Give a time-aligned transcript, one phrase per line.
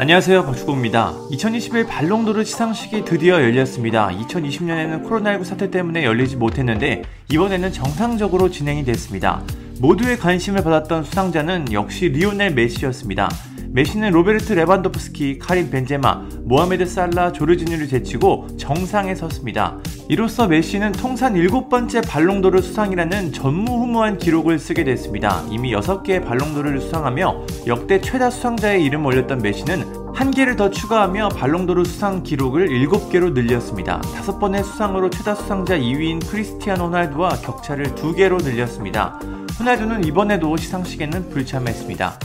[0.00, 1.12] 안녕하세요 박주호입니다.
[1.30, 4.08] 2021 발롱도르 시상식이 드디어 열렸습니다.
[4.08, 9.42] 2020년에는 코로나19 사태 때문에 열리지 못했는데 이번에는 정상적으로 진행이 됐습니다.
[9.78, 13.28] 모두의 관심을 받았던 수상자는 역시 리오넬 메시였습니다.
[13.72, 19.78] 메시는 로베르트 레반도프스키, 카림 벤제마, 모하메드 살라, 조르지뉴를 제치고 정상에 섰습니다.
[20.08, 25.44] 이로써 메시는 통산 7번째 발롱도르 수상이라는 전무후무한 기록을 쓰게 됐습니다.
[25.50, 31.84] 이미 6개의 발롱도르를 수상하며 역대 최다 수상자의 이름 올렸던 메시는 한 개를 더 추가하며 발롱도르
[31.84, 34.00] 수상 기록을 7개로 늘렸습니다.
[34.00, 39.20] 5번의 수상으로 최다 수상자 2위인 크리스티아노 호날두와 격차를 2개로 늘렸습니다.
[39.60, 42.18] 호날두는 이번에도 시상식에는 불참했습니다.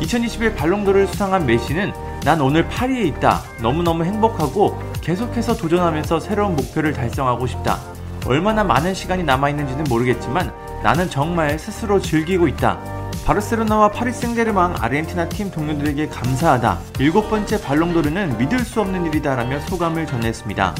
[0.00, 1.92] 2021 발롱도를 수상한 메시는
[2.24, 3.42] 난 오늘 파리에 있다.
[3.62, 7.78] 너무너무 행복하고 계속해서 도전하면서 새로운 목표를 달성하고 싶다.
[8.26, 10.52] 얼마나 많은 시간이 남아있는지는 모르겠지만
[10.82, 12.78] 나는 정말 스스로 즐기고 있다.
[13.24, 16.78] 바르셀로나와 파리 생제르맹 아르헨티나 팀 동료들에게 감사하다.
[16.98, 20.74] 일곱 번째 발롱도르는 믿을 수 없는 일이다라며 소감을 전했습니다.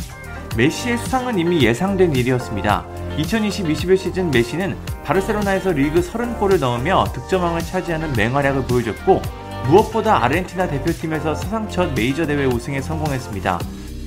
[0.59, 2.85] 메시의 수상은 이미 예상된 일이었습니다.
[3.19, 9.23] 2020-21 시즌 메시는 바르셀로나에서 리그 30골을 넣으며 득점왕을 차지하는 맹활약을 보여줬고
[9.69, 13.61] 무엇보다 아르헨티나 대표팀에서 사상 첫 메이저 대회 우승에 성공했습니다.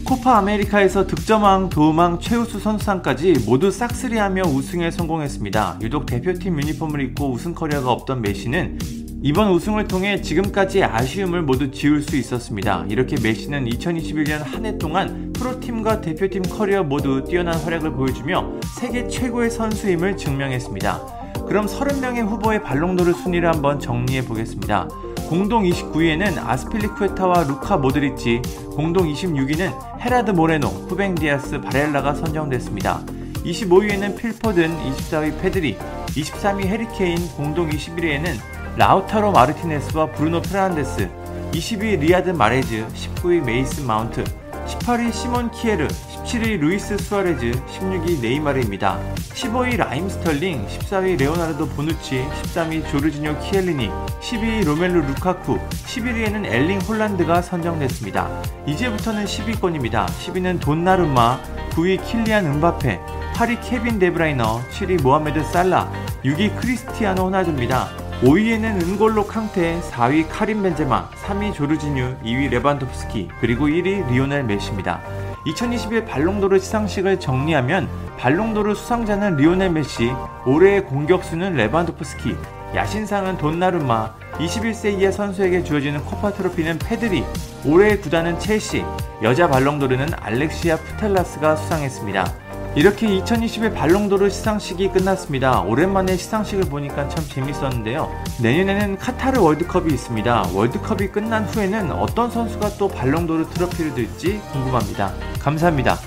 [0.04, 5.80] 코파 아메리카에서 득점왕, 도움왕, 최우수 선수상까지 모두 싹쓸이하며 우승에 성공했습니다.
[5.82, 8.78] 유독 대표팀 유니폼을 입고 우승 커리어가 없던 메시는
[9.24, 12.86] 이번 우승을 통해 지금까지의 아쉬움을 모두 지울 수 있었습니다.
[12.90, 19.52] 이렇게 메시는 2021년 한 해 동안 프로팀과 대표팀 커리어 모두 뛰어난 활약을 보여주며 세계 최고의
[19.52, 21.44] 선수임을 증명했습니다.
[21.48, 24.88] 그럼 30명의 후보의 발롱도르 순위를 한번 정리해 보겠습니다.
[25.30, 33.02] 공동 29위에는 아스필리쿠에타와 루카 모드리치, 공동 26위는 헤라드 모레노, 후벵 디아스, 바렐라가 선정됐습니다.
[33.46, 35.78] 25위에는 필 포든, 24위 페드리,
[36.08, 41.10] 23위 해리 케인, 공동 21위에는 라우타로 마르티네스와 브루노 페르난데스,
[41.52, 44.24] 20위 리야드 마레즈, 19위 메이슨 마운트,
[44.66, 48.98] 18위 시몬 키에르, 17위 루이스 수아레즈, 16위 네이마르입니다.
[49.34, 53.90] 15위 라힘 스털링, 14위 레오나르도 보누치, 13위 조르지오 키엘리니,
[54.22, 58.30] 12위 로멜루 루카쿠, 11위에는 엘링 홀란드가 선정됐습니다.
[58.66, 60.06] 이제부터는 10위권입니다.
[60.06, 63.00] 10위는 돈나룸마, 9위 킬리안 음바페,
[63.34, 65.92] 8위 케빈 데브라이너, 7위 모하메드 살라,
[66.24, 68.01] 6위 크리스티아누 호날두입니다.
[68.22, 75.02] 5위에는 은골로 캉테, 4위 카림 벤제마, 3위 조르지뉴, 2위 레반도프스키, 그리고 1위 리오넬 메시입니다.
[75.48, 77.90] 2021 발롱도르 시상식을 정리하면
[78.20, 80.12] 발롱도르 수상자는 리오넬 메시,
[80.46, 82.36] 올해의 공격수는 레반도프스키,
[82.76, 87.24] 야신상은 돈나루마, 21세 이하 선수에게 주어지는 코파 트로피는 페드리,
[87.66, 88.86] 올해의 구단은 첼시,
[89.24, 92.51] 여자 발롱도르는 알렉시아 푸텔라스가 수상했습니다.
[92.74, 95.62] 이렇게 2021 발롱도르 시상식이 끝났습니다.
[95.62, 98.10] 오랜만에 시상식을 보니까 참 재밌었는데요.
[98.42, 100.52] 내년에는 카타르 월드컵이 있습니다.
[100.54, 105.14] 월드컵이 끝난 후에는 어떤 선수가 또 발롱도르 트로피를 들지 궁금합니다.
[105.40, 105.98] 감사합니다.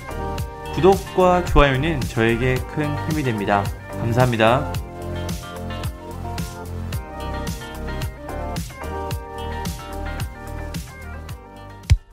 [0.73, 3.63] 구독과 좋아요는 저에게 큰 힘이 됩니다.
[3.99, 4.84] 감사합니다.